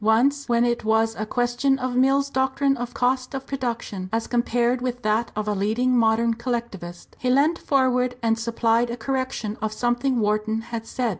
Once 0.03 0.49
when 0.49 0.65
it 0.65 0.83
was 0.83 1.15
a 1.15 1.27
question 1.27 1.77
of 1.77 1.95
Mill's 1.95 2.31
doctrine 2.31 2.75
of 2.75 2.91
cost 2.91 3.35
of 3.35 3.45
production 3.45 4.09
as 4.11 4.25
compared 4.25 4.81
with 4.81 5.03
that 5.03 5.29
of 5.35 5.47
a 5.47 5.53
leading 5.53 5.95
modern 5.95 6.33
collectivist, 6.33 7.15
he 7.19 7.29
leant 7.29 7.59
forward 7.59 8.15
and 8.23 8.39
supplied 8.39 8.89
a 8.89 8.97
correction 8.97 9.55
of 9.61 9.71
something 9.71 10.19
Wharton 10.19 10.61
had 10.61 10.87
said. 10.87 11.09